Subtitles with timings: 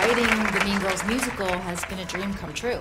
[0.00, 2.80] writing the Mean Girls musical has been a dream come true.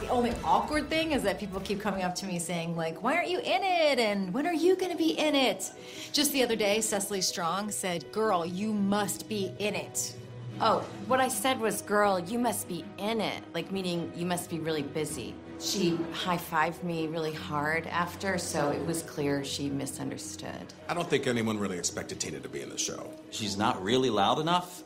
[0.00, 3.16] The only awkward thing is that people keep coming up to me saying, like, why
[3.16, 3.98] aren't you in it?
[3.98, 5.72] And when are you gonna be in it?
[6.12, 10.14] Just the other day, Cecily Strong said, girl, you must be in it.
[10.60, 13.42] Oh, what I said was, girl, you must be in it.
[13.54, 15.34] Like, meaning you must be really busy.
[15.58, 20.74] She high fived me really hard after, so it was clear she misunderstood.
[20.86, 23.10] I don't think anyone really expected Tina to be in the show.
[23.30, 24.82] She's not really loud enough,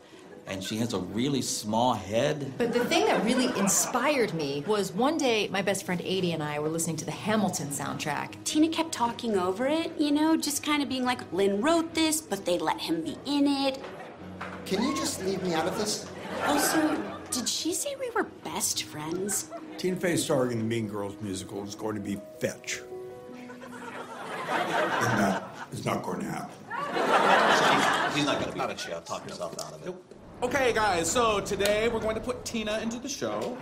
[0.47, 2.53] and she has a really small head.
[2.59, 6.43] But the thing that really inspired me was one day my best friend Aidy and
[6.43, 8.43] I were listening to the Hamilton soundtrack.
[8.45, 12.21] Tina kept talking over it, you know, just kind of being like, Lin wrote this,
[12.21, 13.79] but they let him be in it.
[14.67, 16.07] Can you just leave me out of this?
[16.43, 19.51] Oh, also, did she say we were best friends?
[19.79, 22.83] Tina Fey starring in the Mean Girls musical is going to be Fetch.
[23.33, 26.55] and that is not going to happen.
[28.15, 29.05] He's not gonna be not a chef.
[29.05, 29.95] Talk yourself out of it.
[30.43, 33.59] Okay, guys, so today we're going to put Tina into the show.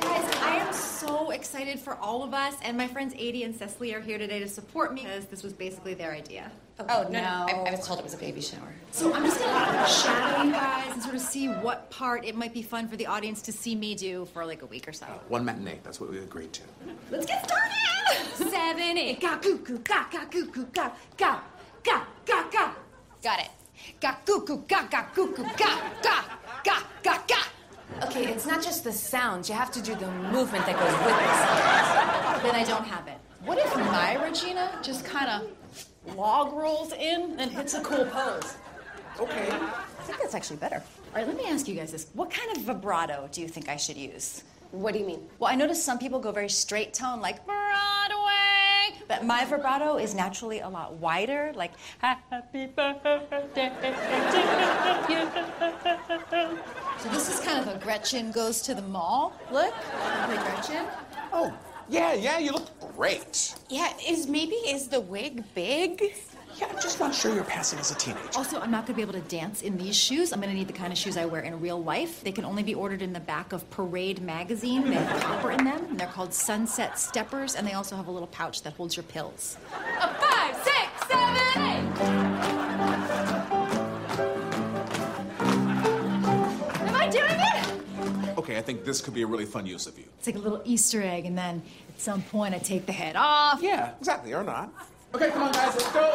[0.00, 3.92] Guys, I am so excited for all of us, and my friends Aidy and Cecily
[3.92, 6.52] are here today to support me because this was basically their idea.
[6.88, 7.18] Oh, no.
[7.18, 8.72] I, I was told it was a baby shower.
[8.92, 12.54] So I'm just gonna shadow you guys and sort of see what part it might
[12.54, 15.06] be fun for the audience to see me do for like a week or so.
[15.06, 16.62] Uh, one matinee, that's what we agreed to.
[17.10, 18.48] Let's get started!
[18.48, 21.40] Seven, eight, ga goo goo, ga ga goo goo, ga ga
[21.82, 22.72] ga ga ga.
[23.24, 23.48] Got it.
[24.00, 26.24] Ga goo ga ga goo ga ga
[27.26, 27.38] ga.
[28.04, 29.48] Okay, it's not just the sounds.
[29.48, 31.16] You have to do the movement that goes with
[32.42, 32.46] the.
[32.46, 33.18] Then I don't have it.
[33.44, 38.56] What if my Regina just kind of log rolls in and hits a cool pose?
[39.18, 39.48] Okay.
[39.50, 40.76] I think that's actually better.
[40.76, 42.06] All right, let me ask you guys this.
[42.12, 44.44] What kind of vibrato do you think I should use?
[44.70, 45.26] What do you mean?
[45.38, 47.67] Well, I noticed some people go very straight tone, like Broadway.
[49.08, 55.28] But my vibrato is naturally a lot wider, like Happy Birthday to you.
[56.98, 59.72] So this is kind of a Gretchen goes to the mall look.
[59.72, 60.84] Play Gretchen.
[61.32, 61.52] Oh,
[61.88, 63.54] yeah, yeah, you look great.
[63.70, 66.14] Yeah, is maybe is the wig big?
[66.58, 68.26] Yeah, I'm just not sure you're passing as a teenager.
[68.34, 70.32] Also, I'm not going to be able to dance in these shoes.
[70.32, 72.24] I'm going to need the kind of shoes I wear in real life.
[72.24, 74.90] They can only be ordered in the back of Parade magazine.
[74.90, 78.10] They have copper in them, and they're called Sunset Steppers, and they also have a
[78.10, 79.56] little pouch that holds your pills.
[79.72, 81.84] A five, six, seven, eight.
[86.80, 88.38] Am I doing it?
[88.38, 90.06] Okay, I think this could be a really fun use of you.
[90.18, 93.14] It's like a little Easter egg, and then at some point I take the head
[93.14, 93.62] off.
[93.62, 94.72] Yeah, exactly, or not.
[95.14, 96.14] Okay, come on, guys, let's go.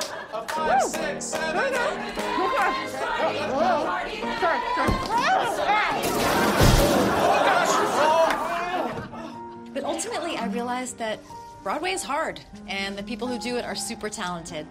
[9.73, 11.19] But ultimately, I realized that
[11.63, 14.67] Broadway is hard, and the people who do it are super talented.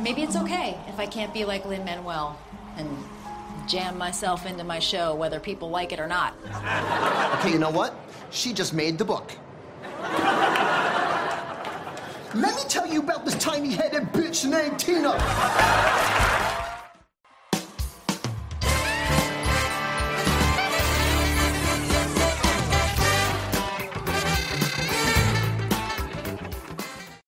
[0.00, 2.38] Maybe it's okay if I can't be like Lin Manuel
[2.76, 2.88] and
[3.68, 6.34] jam myself into my show, whether people like it or not.
[7.40, 7.94] Okay, you know what?
[8.30, 9.32] She just made the book.
[12.34, 16.27] Let me tell you about this tiny headed bitch named Tina.